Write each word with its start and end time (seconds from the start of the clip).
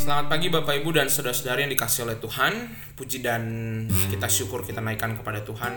Selamat 0.00 0.32
pagi 0.32 0.48
Bapak 0.48 0.80
Ibu 0.80 0.96
dan 0.96 1.12
saudara-saudari 1.12 1.68
yang 1.68 1.76
dikasih 1.76 2.08
oleh 2.08 2.16
Tuhan. 2.16 2.72
Puji 2.96 3.20
dan 3.20 3.44
kita 4.08 4.32
syukur 4.32 4.64
kita 4.64 4.80
naikkan 4.80 5.12
kepada 5.12 5.44
Tuhan 5.44 5.76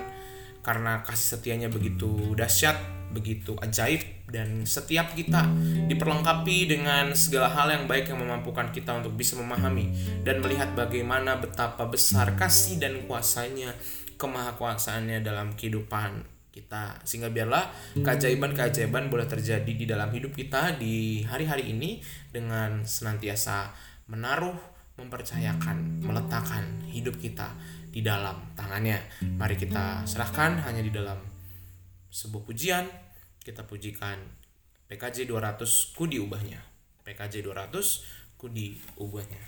Karena 0.63 1.03
kasih 1.03 1.35
setianya 1.35 1.67
begitu 1.67 2.31
dahsyat, 2.31 2.79
begitu 3.11 3.51
ajaib 3.59 3.99
Dan 4.31 4.63
setiap 4.63 5.11
kita 5.11 5.43
diperlengkapi 5.91 6.71
dengan 6.71 7.11
segala 7.11 7.51
hal 7.51 7.75
yang 7.75 7.83
baik 7.83 8.15
yang 8.15 8.23
memampukan 8.23 8.71
kita 8.71 8.95
untuk 8.95 9.11
bisa 9.11 9.35
memahami 9.35 9.91
Dan 10.23 10.39
melihat 10.39 10.71
bagaimana 10.71 11.43
betapa 11.43 11.83
besar 11.91 12.39
kasih 12.39 12.79
dan 12.79 13.03
kuasanya 13.03 13.75
Kemahakuasaannya 14.15 15.19
dalam 15.19 15.51
kehidupan 15.51 16.31
kita. 16.53 17.01
Sehingga 17.03 17.33
biarlah 17.33 17.73
keajaiban-keajaiban 17.97 19.09
boleh 19.09 19.25
terjadi 19.25 19.67
di 19.73 19.83
dalam 19.89 20.13
hidup 20.13 20.37
kita 20.37 20.77
di 20.77 21.25
hari-hari 21.25 21.73
ini 21.73 21.97
dengan 22.29 22.85
senantiasa 22.85 23.73
menaruh, 24.07 24.57
mempercayakan, 24.99 26.03
meletakkan 26.05 26.63
hidup 26.89 27.17
kita 27.17 27.55
di 27.89 28.05
dalam 28.05 28.53
tangannya. 28.53 29.01
Mari 29.37 29.57
kita 29.57 30.05
serahkan 30.05 30.61
hanya 30.65 30.81
di 30.81 30.91
dalam 30.93 31.17
sebuah 32.13 32.43
pujian, 32.45 32.85
kita 33.41 33.65
pujikan 33.65 34.21
PKJ 34.89 35.25
200 35.25 35.97
kudi 35.97 36.21
ubahnya. 36.21 36.61
PKJ 37.01 37.41
200 37.41 38.37
kudi 38.37 38.77
ubahnya. 39.01 39.41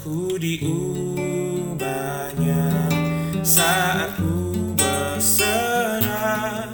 Ku 0.00 0.40
diubahnya 0.40 1.84
saat 3.44 4.16
ku 4.16 4.56
berserah 4.72 6.64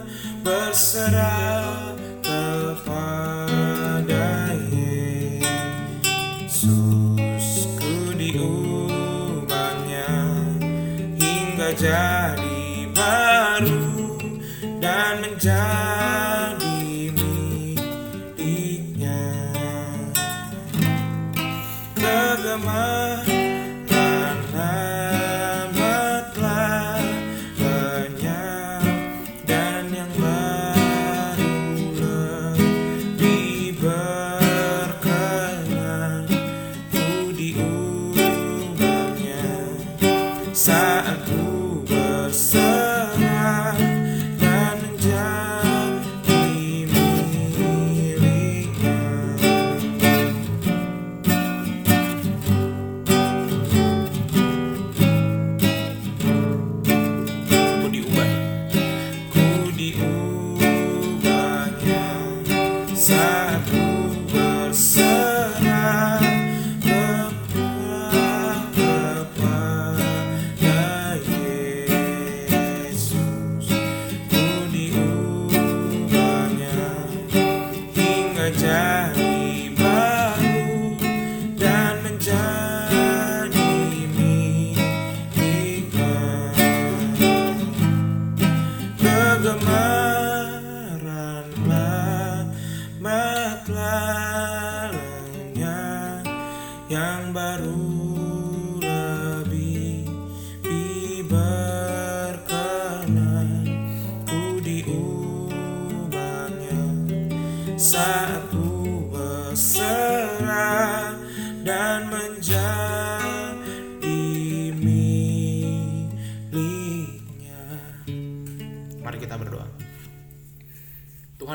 berserah 0.46 1.90
kepada 2.22 4.54
Yesus. 4.70 6.70
Ku 7.74 8.14
diubahnya 8.14 10.06
hingga 11.18 11.74
jadi 11.74 12.86
baru 12.94 14.22
dan 14.78 15.26
menjadi 15.26 16.05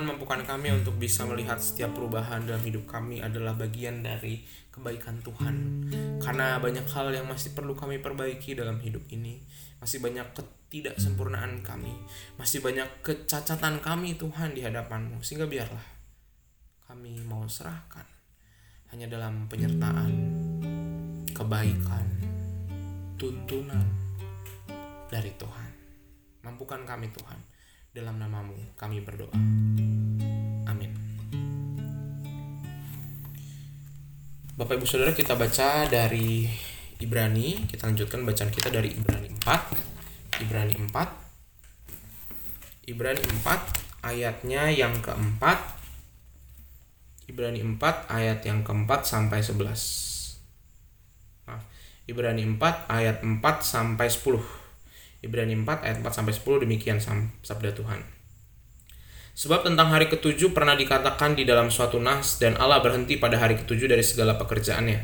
Tuhan 0.02 0.18
mampukan 0.18 0.42
kami 0.42 0.74
untuk 0.74 0.98
bisa 0.98 1.30
melihat 1.30 1.62
setiap 1.62 1.94
perubahan 1.94 2.42
dalam 2.42 2.66
hidup 2.66 2.90
kami 2.90 3.22
adalah 3.22 3.54
bagian 3.54 4.02
dari 4.02 4.42
kebaikan 4.74 5.22
Tuhan. 5.22 5.56
Karena 6.18 6.58
banyak 6.58 6.90
hal 6.90 7.14
yang 7.14 7.30
masih 7.30 7.54
perlu 7.54 7.78
kami 7.78 8.02
perbaiki 8.02 8.58
dalam 8.58 8.82
hidup 8.82 9.06
ini. 9.14 9.46
Masih 9.78 10.02
banyak 10.02 10.26
ketidaksempurnaan 10.34 11.62
kami. 11.62 11.94
Masih 12.42 12.66
banyak 12.66 12.90
kecacatan 13.06 13.78
kami 13.78 14.18
Tuhan 14.18 14.58
di 14.58 14.66
hadapanmu. 14.66 15.22
Sehingga 15.22 15.46
biarlah 15.46 15.86
kami 16.90 17.22
mau 17.22 17.46
serahkan 17.46 18.10
hanya 18.90 19.06
dalam 19.06 19.46
penyertaan, 19.46 20.10
kebaikan, 21.30 22.06
tuntunan 23.22 23.86
dari 25.14 25.30
Tuhan. 25.38 25.70
Mampukan 26.42 26.90
kami 26.90 27.06
Tuhan. 27.14 27.51
Dalam 27.92 28.24
namamu 28.24 28.56
kami 28.80 29.04
berdoa. 29.04 29.36
Amin. 30.64 30.96
Bapak 34.56 34.80
Ibu 34.80 34.88
Saudara 34.88 35.12
kita 35.12 35.36
baca 35.36 35.92
dari 35.92 36.48
Ibrani. 37.04 37.68
Kita 37.68 37.92
lanjutkan 37.92 38.24
bacaan 38.24 38.48
kita 38.48 38.72
dari 38.72 38.96
Ibrani 38.96 39.36
4. 39.44 40.40
Ibrani 40.40 40.80
4. 40.80 42.88
Ibrani 42.88 43.24
4 43.28 44.08
ayatnya 44.08 44.72
yang 44.72 44.96
keempat. 45.04 45.60
Ibrani 47.28 47.60
4 47.60 48.08
ayat 48.08 48.40
yang 48.48 48.64
keempat 48.64 49.04
sampai 49.04 49.44
11. 49.44 50.40
Maaf. 51.44 51.68
Ibrani 52.08 52.48
4 52.56 52.88
ayat 52.88 53.20
4 53.20 53.36
sampai 53.60 54.08
10. 54.08 54.61
Ibrani 55.22 55.54
4 55.54 55.86
ayat 55.86 55.98
4 56.02 56.10
sampai 56.10 56.34
10 56.34 56.66
demikian 56.66 56.98
sabda 57.46 57.78
Tuhan. 57.78 58.02
Sebab 59.32 59.64
tentang 59.64 59.94
hari 59.94 60.12
ketujuh 60.12 60.52
pernah 60.52 60.76
dikatakan 60.76 61.38
di 61.38 61.48
dalam 61.48 61.72
suatu 61.72 62.02
nas 62.02 62.42
dan 62.42 62.60
Allah 62.60 62.84
berhenti 62.84 63.16
pada 63.16 63.40
hari 63.40 63.56
ketujuh 63.56 63.88
dari 63.88 64.04
segala 64.04 64.36
pekerjaannya. 64.36 65.00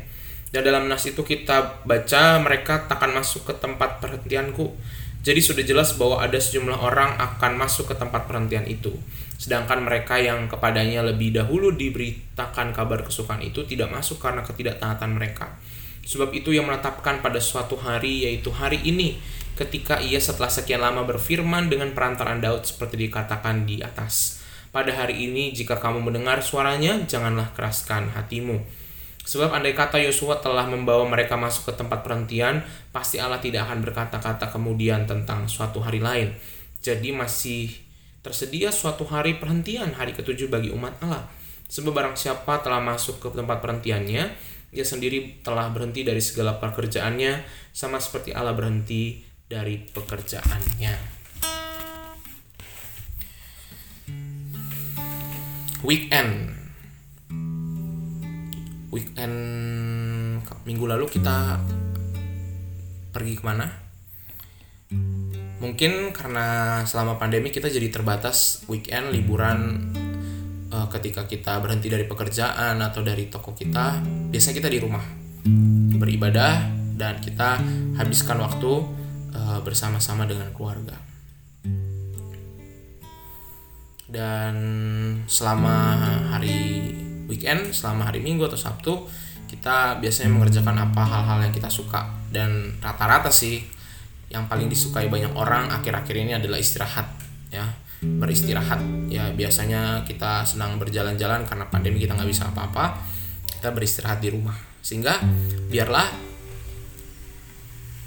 Dan 0.52 0.62
dalam 0.66 0.90
nas 0.90 1.06
itu 1.08 1.24
kita 1.24 1.86
baca 1.86 2.40
mereka 2.42 2.90
takkan 2.90 3.14
masuk 3.14 3.48
ke 3.48 3.54
tempat 3.56 4.02
perhentianku. 4.02 4.74
Jadi 5.22 5.40
sudah 5.42 5.64
jelas 5.64 5.94
bahwa 5.98 6.22
ada 6.22 6.38
sejumlah 6.38 6.78
orang 6.78 7.18
akan 7.18 7.58
masuk 7.58 7.90
ke 7.90 7.94
tempat 7.96 8.26
perhentian 8.30 8.64
itu. 8.68 8.94
Sedangkan 9.38 9.82
mereka 9.82 10.18
yang 10.18 10.50
kepadanya 10.50 11.04
lebih 11.04 11.34
dahulu 11.34 11.74
diberitakan 11.74 12.74
kabar 12.74 13.06
kesukaan 13.06 13.42
itu 13.42 13.64
tidak 13.66 13.90
masuk 13.92 14.18
karena 14.18 14.42
ketidaktaatan 14.42 15.14
mereka. 15.14 15.58
Sebab 16.08 16.32
itu 16.32 16.56
yang 16.56 16.64
menetapkan 16.64 17.20
pada 17.20 17.36
suatu 17.36 17.76
hari 17.76 18.24
yaitu 18.24 18.48
hari 18.48 18.80
ini 18.82 19.20
ketika 19.58 19.98
ia 19.98 20.22
setelah 20.22 20.46
sekian 20.46 20.78
lama 20.78 21.02
berfirman 21.02 21.66
dengan 21.66 21.90
perantaraan 21.90 22.38
Daud 22.38 22.62
seperti 22.62 23.10
dikatakan 23.10 23.66
di 23.66 23.82
atas. 23.82 24.38
Pada 24.70 24.94
hari 24.94 25.26
ini 25.26 25.50
jika 25.50 25.82
kamu 25.82 25.98
mendengar 25.98 26.38
suaranya 26.38 27.02
janganlah 27.10 27.50
keraskan 27.58 28.14
hatimu. 28.14 28.62
Sebab 29.26 29.52
andai 29.52 29.74
kata 29.74 29.98
Yosua 30.00 30.40
telah 30.40 30.64
membawa 30.64 31.04
mereka 31.04 31.36
masuk 31.36 31.68
ke 31.68 31.72
tempat 31.76 32.00
perhentian, 32.06 32.64
pasti 32.94 33.20
Allah 33.20 33.42
tidak 33.42 33.68
akan 33.68 33.84
berkata-kata 33.84 34.48
kemudian 34.48 35.04
tentang 35.04 35.44
suatu 35.50 35.84
hari 35.84 36.00
lain. 36.00 36.32
Jadi 36.80 37.12
masih 37.12 37.74
tersedia 38.24 38.72
suatu 38.72 39.04
hari 39.04 39.36
perhentian, 39.36 39.92
hari 39.92 40.16
ketujuh 40.16 40.48
bagi 40.48 40.72
umat 40.72 40.96
Allah. 41.04 41.28
Sebab 41.68 41.92
barang 41.92 42.16
siapa 42.16 42.64
telah 42.64 42.80
masuk 42.80 43.20
ke 43.20 43.28
tempat 43.36 43.60
perhentiannya, 43.60 44.24
ia 44.72 44.84
sendiri 44.84 45.44
telah 45.44 45.68
berhenti 45.72 46.04
dari 46.08 46.20
segala 46.24 46.56
pekerjaannya 46.56 47.44
sama 47.76 48.00
seperti 48.00 48.32
Allah 48.32 48.56
berhenti 48.56 49.27
dari 49.48 49.80
pekerjaannya. 49.80 51.16
Weekend 55.80 56.52
Weekend 58.88 59.36
minggu 60.68 60.84
lalu 60.84 61.08
kita 61.08 61.60
pergi 63.12 63.34
ke 63.40 63.44
mana? 63.44 63.66
Mungkin 65.58 66.12
karena 66.12 66.80
selama 66.84 67.16
pandemi 67.20 67.52
kita 67.52 67.68
jadi 67.72 67.88
terbatas 67.92 68.64
weekend 68.68 69.12
liburan 69.12 69.90
uh, 70.72 70.86
ketika 70.92 71.24
kita 71.28 71.60
berhenti 71.60 71.88
dari 71.92 72.04
pekerjaan 72.08 72.80
atau 72.80 73.04
dari 73.04 73.28
toko 73.28 73.52
kita, 73.52 74.00
biasanya 74.32 74.56
kita 74.60 74.70
di 74.70 74.78
rumah 74.80 75.04
beribadah 75.98 76.68
dan 76.96 77.20
kita 77.20 77.60
habiskan 77.98 78.40
waktu 78.40 78.72
uh, 79.34 79.60
bersama-sama 79.64 80.24
dengan 80.24 80.48
keluarga. 80.54 80.96
Dan 84.08 84.56
selama 85.28 86.00
hari 86.32 86.96
weekend, 87.28 87.76
selama 87.76 88.08
hari 88.08 88.24
Minggu 88.24 88.48
atau 88.48 88.56
Sabtu, 88.56 89.04
kita 89.44 90.00
biasanya 90.00 90.32
mengerjakan 90.32 90.76
apa 90.80 91.02
hal-hal 91.04 91.44
yang 91.44 91.52
kita 91.52 91.68
suka. 91.68 92.08
Dan 92.32 92.80
rata-rata 92.80 93.28
sih 93.28 93.60
yang 94.32 94.48
paling 94.48 94.68
disukai 94.68 95.08
banyak 95.08 95.32
orang 95.36 95.72
akhir-akhir 95.72 96.14
ini 96.16 96.32
adalah 96.36 96.56
istirahat 96.56 97.04
ya. 97.52 97.68
Beristirahat. 98.00 98.80
Ya 99.12 99.28
biasanya 99.36 100.04
kita 100.08 100.44
senang 100.48 100.80
berjalan-jalan 100.80 101.44
karena 101.44 101.68
pandemi 101.68 102.00
kita 102.00 102.16
nggak 102.16 102.30
bisa 102.32 102.48
apa-apa. 102.48 102.96
Kita 103.44 103.76
beristirahat 103.76 104.24
di 104.24 104.32
rumah. 104.32 104.56
Sehingga 104.80 105.20
biarlah 105.68 106.27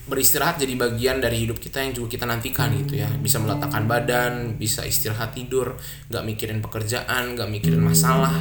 beristirahat 0.10 0.58
jadi 0.58 0.74
bagian 0.74 1.22
dari 1.22 1.46
hidup 1.46 1.62
kita 1.62 1.82
yang 1.82 1.94
juga 1.94 2.18
kita 2.18 2.26
nantikan 2.26 2.74
gitu 2.74 2.98
ya. 2.98 3.10
Bisa 3.22 3.38
meletakkan 3.38 3.86
badan 3.86 4.58
bisa 4.58 4.82
istirahat 4.86 5.38
tidur 5.38 5.78
nggak 6.10 6.24
mikirin 6.26 6.60
pekerjaan 6.60 7.38
nggak 7.38 7.50
mikirin 7.50 7.82
masalah. 7.82 8.34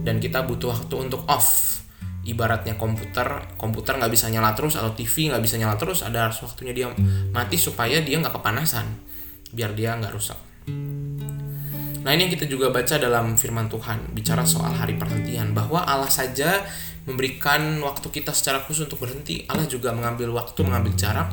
Dan 0.00 0.22
kita 0.22 0.46
butuh 0.46 0.70
waktu 0.74 0.94
untuk 0.96 1.26
off. 1.26 1.82
Ibaratnya 2.20 2.76
komputer 2.76 3.56
komputer 3.56 3.96
nggak 3.96 4.12
bisa 4.12 4.28
nyala 4.28 4.52
terus 4.52 4.76
atau 4.76 4.92
TV 4.92 5.32
nggak 5.32 5.40
bisa 5.40 5.56
nyala 5.56 5.80
terus 5.80 6.04
ada 6.04 6.28
harus 6.28 6.36
waktunya 6.44 6.76
dia 6.76 6.86
mati 7.32 7.56
supaya 7.56 7.98
dia 8.04 8.20
nggak 8.20 8.36
kepanasan. 8.36 8.86
Biar 9.50 9.72
dia 9.74 9.96
nggak 9.96 10.12
rusak. 10.14 10.38
Nah 12.00 12.16
ini 12.16 12.28
yang 12.28 12.32
kita 12.32 12.48
juga 12.48 12.72
baca 12.72 12.96
dalam 12.96 13.36
firman 13.36 13.68
Tuhan 13.68 14.16
bicara 14.16 14.48
soal 14.48 14.72
hari 14.72 14.96
perhentian 14.96 15.52
bahwa 15.52 15.84
Allah 15.84 16.08
saja 16.08 16.64
memberikan 17.08 17.80
waktu 17.80 18.08
kita 18.12 18.34
secara 18.34 18.60
khusus 18.64 18.88
untuk 18.88 19.04
berhenti. 19.04 19.44
Allah 19.48 19.64
juga 19.64 19.92
mengambil 19.94 20.32
waktu 20.34 20.60
mengambil 20.64 20.92
jarak. 20.96 21.32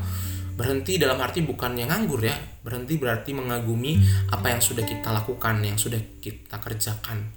Berhenti 0.58 0.98
dalam 0.98 1.22
arti 1.22 1.46
bukan 1.46 1.78
yang 1.78 1.94
nganggur 1.94 2.24
ya. 2.24 2.34
Berhenti 2.66 2.98
berarti 2.98 3.36
mengagumi 3.36 4.02
apa 4.34 4.52
yang 4.52 4.62
sudah 4.64 4.81
kita 4.84 5.14
lakukan 5.14 5.62
yang 5.62 5.78
sudah 5.78 6.02
kita 6.18 6.58
kerjakan. 6.58 7.30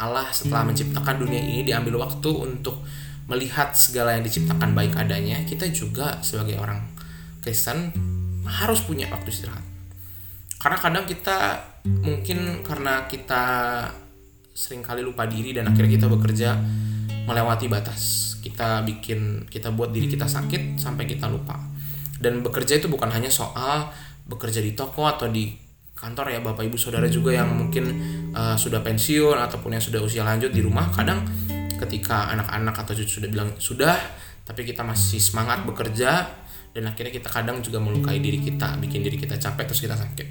Allah 0.00 0.32
setelah 0.32 0.64
menciptakan 0.64 1.20
dunia 1.20 1.42
ini 1.42 1.68
diambil 1.68 2.00
waktu 2.00 2.32
untuk 2.32 2.80
melihat 3.28 3.76
segala 3.76 4.16
yang 4.16 4.24
diciptakan 4.24 4.72
baik 4.72 4.96
adanya, 4.98 5.44
kita 5.44 5.68
juga 5.70 6.18
sebagai 6.24 6.58
orang 6.58 6.80
Kristen 7.44 7.92
harus 8.48 8.82
punya 8.82 9.06
waktu 9.12 9.30
istirahat. 9.30 9.62
Karena 10.58 10.78
kadang 10.78 11.04
kita 11.06 11.58
mungkin 12.02 12.62
karena 12.62 13.06
kita 13.06 13.42
sering 14.52 14.84
kali 14.84 15.02
lupa 15.02 15.26
diri 15.26 15.56
dan 15.56 15.66
akhirnya 15.66 15.98
kita 15.98 16.06
bekerja 16.06 16.50
melewati 17.26 17.66
batas. 17.70 18.34
Kita 18.42 18.82
bikin 18.82 19.46
kita 19.46 19.70
buat 19.70 19.94
diri 19.94 20.10
kita 20.10 20.26
sakit 20.26 20.78
sampai 20.78 21.06
kita 21.06 21.30
lupa. 21.30 21.58
Dan 22.18 22.42
bekerja 22.42 22.78
itu 22.78 22.86
bukan 22.86 23.10
hanya 23.10 23.30
soal 23.30 23.90
bekerja 24.26 24.62
di 24.62 24.74
toko 24.78 25.06
atau 25.10 25.26
di 25.26 25.50
kantor 26.02 26.34
ya 26.34 26.40
bapak 26.42 26.66
ibu 26.66 26.74
saudara 26.74 27.06
juga 27.06 27.30
yang 27.34 27.54
mungkin 27.54 27.84
uh, 28.34 28.58
sudah 28.58 28.82
pensiun 28.82 29.38
ataupun 29.38 29.78
yang 29.78 29.82
sudah 29.82 30.02
usia 30.02 30.26
lanjut 30.26 30.50
di 30.50 30.62
rumah. 30.62 30.90
Kadang 30.90 31.22
ketika 31.78 32.30
anak-anak 32.34 32.74
atau 32.86 32.94
cucu 32.94 33.22
sudah 33.22 33.30
bilang 33.30 33.50
sudah 33.58 33.98
tapi 34.42 34.66
kita 34.66 34.82
masih 34.82 35.22
semangat 35.22 35.62
bekerja 35.62 36.26
dan 36.74 36.82
akhirnya 36.90 37.14
kita 37.14 37.30
kadang 37.30 37.62
juga 37.62 37.78
melukai 37.78 38.18
diri 38.18 38.42
kita 38.42 38.78
bikin 38.82 39.06
diri 39.06 39.18
kita 39.18 39.38
capek 39.38 39.70
terus 39.70 39.82
kita 39.82 39.94
sakit. 39.94 40.28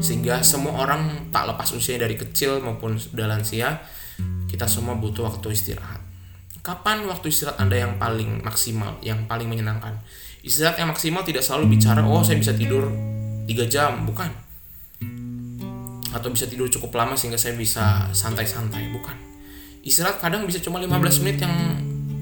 Sehingga 0.00 0.40
semua 0.46 0.86
orang 0.86 1.28
tak 1.34 1.50
lepas 1.50 1.70
usia 1.74 1.98
dari 1.98 2.14
kecil 2.14 2.62
maupun 2.62 2.96
sudah 2.96 3.26
lansia 3.26 3.82
kita 4.50 4.66
semua 4.66 4.98
butuh 4.98 5.30
waktu 5.30 5.54
istirahat. 5.54 6.02
Kapan 6.66 7.06
waktu 7.06 7.30
istirahat 7.30 7.62
anda 7.62 7.78
yang 7.78 7.94
paling 8.02 8.42
maksimal 8.42 8.98
yang 9.00 9.30
paling 9.30 9.46
menyenangkan? 9.46 9.94
Istirahat 10.42 10.82
yang 10.82 10.90
maksimal 10.90 11.22
tidak 11.22 11.46
selalu 11.46 11.78
bicara 11.78 12.02
oh 12.02 12.26
saya 12.26 12.42
bisa 12.42 12.50
tidur 12.50 12.90
3 13.46 13.70
jam. 13.70 14.02
Bukan. 14.02 14.30
Atau 16.10 16.34
bisa 16.34 16.50
tidur 16.50 16.66
cukup 16.66 16.98
lama 16.98 17.14
sehingga 17.14 17.38
saya 17.38 17.54
bisa 17.54 18.10
santai-santai. 18.10 18.90
Bukan. 18.90 19.14
Istirahat 19.86 20.18
kadang 20.18 20.44
bisa 20.44 20.58
cuma 20.58 20.82
15 20.82 21.22
menit 21.22 21.46
yang 21.46 21.54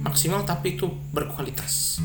maksimal 0.04 0.44
tapi 0.44 0.78
itu 0.78 0.86
berkualitas 1.10 1.98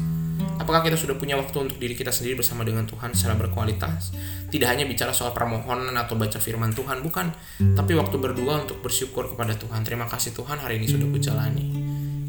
apakah 0.60 0.86
kita 0.86 0.98
sudah 1.00 1.16
punya 1.20 1.36
waktu 1.36 1.56
untuk 1.56 1.78
diri 1.80 1.94
kita 1.98 2.14
sendiri 2.14 2.40
bersama 2.40 2.64
dengan 2.64 2.88
Tuhan 2.88 3.12
secara 3.16 3.36
berkualitas 3.36 4.14
tidak 4.50 4.70
hanya 4.70 4.86
bicara 4.88 5.12
soal 5.12 5.34
permohonan 5.34 5.94
atau 5.98 6.16
baca 6.16 6.38
firman 6.38 6.72
Tuhan 6.72 7.02
bukan 7.02 7.34
tapi 7.74 7.94
waktu 7.98 8.16
berdua 8.22 8.64
untuk 8.64 8.80
bersyukur 8.84 9.32
kepada 9.32 9.58
Tuhan 9.58 9.82
terima 9.84 10.06
kasih 10.06 10.36
Tuhan 10.36 10.60
hari 10.60 10.78
ini 10.82 10.88
sudah 10.88 11.08
kujalani 11.10 11.66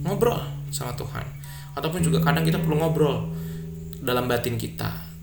ngobrol 0.04 0.40
sama 0.74 0.92
Tuhan 0.94 1.24
ataupun 1.74 2.00
juga 2.00 2.22
kadang 2.22 2.46
kita 2.46 2.62
perlu 2.62 2.78
ngobrol 2.78 3.30
dalam 4.04 4.28
batin 4.28 4.60
kita 4.60 5.14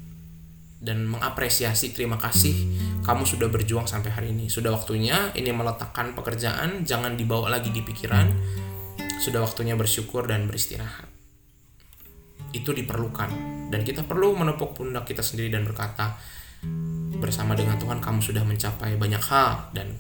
dan 0.82 1.06
mengapresiasi 1.06 1.94
terima 1.94 2.18
kasih 2.18 2.66
kamu 3.06 3.26
sudah 3.26 3.48
berjuang 3.54 3.86
sampai 3.86 4.10
hari 4.10 4.34
ini. 4.34 4.50
Sudah 4.50 4.74
waktunya 4.74 5.30
ini 5.38 5.54
meletakkan 5.54 6.18
pekerjaan, 6.18 6.82
jangan 6.86 7.14
dibawa 7.14 7.54
lagi 7.54 7.70
di 7.70 7.86
pikiran. 7.86 8.34
Sudah 9.22 9.46
waktunya 9.46 9.78
bersyukur 9.78 10.26
dan 10.26 10.50
beristirahat. 10.50 11.11
Itu 12.52 12.76
diperlukan 12.76 13.30
dan 13.72 13.82
kita 13.88 14.04
perlu 14.04 14.36
menepuk 14.36 14.76
pundak 14.76 15.08
kita 15.08 15.24
sendiri 15.24 15.56
dan 15.56 15.64
berkata 15.64 16.20
bersama 17.18 17.56
dengan 17.56 17.80
Tuhan 17.80 18.04
kamu 18.04 18.20
sudah 18.20 18.44
mencapai 18.44 19.00
banyak 19.00 19.24
hal 19.32 19.72
dan 19.72 19.96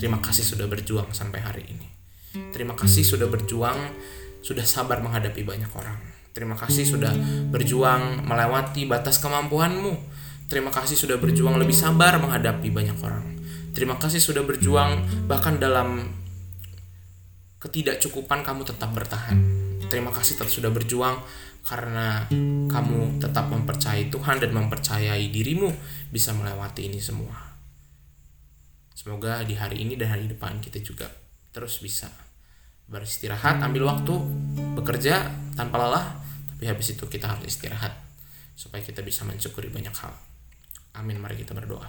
terima 0.00 0.18
kasih 0.18 0.42
sudah 0.42 0.66
berjuang 0.66 1.12
sampai 1.12 1.40
hari 1.44 1.64
ini. 1.68 1.86
Terima 2.50 2.74
kasih 2.74 3.06
sudah 3.06 3.30
berjuang, 3.30 3.78
sudah 4.42 4.66
sabar 4.66 4.98
menghadapi 4.98 5.46
banyak 5.46 5.70
orang. 5.70 5.98
Terima 6.34 6.58
kasih 6.58 6.82
sudah 6.82 7.14
berjuang 7.54 8.26
melewati 8.26 8.90
batas 8.90 9.22
kemampuanmu. 9.22 9.94
Terima 10.50 10.74
kasih 10.74 10.98
sudah 10.98 11.14
berjuang 11.22 11.54
lebih 11.62 11.74
sabar 11.74 12.18
menghadapi 12.18 12.74
banyak 12.74 12.98
orang. 12.98 13.22
Terima 13.70 13.94
kasih 13.98 14.18
sudah 14.18 14.42
berjuang 14.42 15.26
bahkan 15.30 15.62
dalam 15.62 16.10
ketidakcukupan 17.62 18.42
kamu 18.42 18.66
tetap 18.66 18.90
bertahan. 18.90 19.38
Terima 19.94 20.10
kasih 20.10 20.34
tetap 20.34 20.50
sudah 20.50 20.74
berjuang 20.74 21.22
karena 21.62 22.26
kamu 22.66 23.22
tetap 23.22 23.46
mempercayai 23.46 24.10
Tuhan 24.10 24.42
dan 24.42 24.50
mempercayai 24.50 25.30
dirimu 25.30 25.70
bisa 26.10 26.34
melewati 26.34 26.90
ini 26.90 26.98
semua. 26.98 27.54
Semoga 28.90 29.46
di 29.46 29.54
hari 29.54 29.86
ini 29.86 29.94
dan 29.94 30.18
hari 30.18 30.26
depan 30.26 30.58
kita 30.58 30.82
juga 30.82 31.06
terus 31.54 31.78
bisa 31.78 32.10
beristirahat, 32.90 33.62
ambil 33.62 33.86
waktu, 33.86 34.18
bekerja 34.74 35.30
tanpa 35.54 35.78
lelah, 35.78 36.18
tapi 36.50 36.66
habis 36.66 36.98
itu 36.98 37.06
kita 37.06 37.30
harus 37.30 37.46
istirahat 37.46 37.94
supaya 38.58 38.82
kita 38.82 38.98
bisa 38.98 39.22
mensyukuri 39.22 39.70
banyak 39.70 39.94
hal. 39.94 40.10
Amin. 40.98 41.22
Mari 41.22 41.46
kita 41.46 41.54
berdoa 41.54 41.86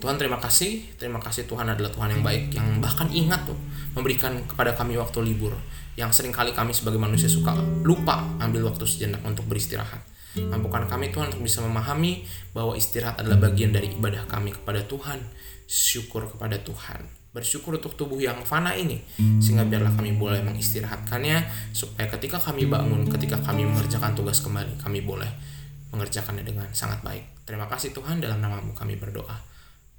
Tuhan 0.00 0.16
terima 0.16 0.40
kasih. 0.40 0.96
Terima 0.96 1.20
kasih 1.20 1.44
Tuhan 1.44 1.68
adalah 1.68 1.92
Tuhan 1.92 2.08
yang 2.16 2.24
baik 2.24 2.56
yang 2.56 2.80
bahkan 2.80 3.06
ingat 3.12 3.44
tuh 3.44 3.56
memberikan 3.92 4.32
kepada 4.48 4.72
kami 4.72 4.96
waktu 4.96 5.20
libur 5.20 5.52
yang 6.00 6.08
sering 6.08 6.32
kali 6.32 6.56
kami 6.56 6.72
sebagai 6.72 6.96
manusia 6.96 7.28
suka 7.28 7.52
lupa 7.84 8.24
ambil 8.40 8.72
waktu 8.72 8.88
sejenak 8.88 9.20
untuk 9.20 9.44
beristirahat. 9.44 10.00
Mampukan 10.40 10.88
kami 10.88 11.12
Tuhan 11.12 11.28
untuk 11.28 11.44
bisa 11.44 11.60
memahami 11.60 12.24
bahwa 12.56 12.72
istirahat 12.78 13.20
adalah 13.20 13.52
bagian 13.52 13.76
dari 13.76 13.92
ibadah 13.92 14.24
kami 14.24 14.56
kepada 14.56 14.80
Tuhan. 14.88 15.20
Syukur 15.68 16.32
kepada 16.32 16.56
Tuhan. 16.56 17.04
Bersyukur 17.30 17.78
untuk 17.78 17.94
tubuh 17.94 18.18
yang 18.18 18.42
fana 18.42 18.74
ini 18.74 18.98
sehingga 19.38 19.62
biarlah 19.62 19.94
kami 19.94 20.18
boleh 20.18 20.42
mengistirahatkannya 20.42 21.46
supaya 21.70 22.10
ketika 22.10 22.42
kami 22.42 22.66
bangun 22.66 23.06
ketika 23.06 23.38
kami 23.38 23.68
mengerjakan 23.68 24.18
tugas 24.18 24.42
kembali 24.42 24.80
kami 24.82 25.04
boleh 25.04 25.30
mengerjakannya 25.94 26.42
dengan 26.42 26.66
sangat 26.74 27.04
baik. 27.04 27.46
Terima 27.46 27.70
kasih 27.70 27.94
Tuhan 27.94 28.18
dalam 28.18 28.42
namamu 28.42 28.74
kami 28.74 28.98
berdoa 28.98 29.49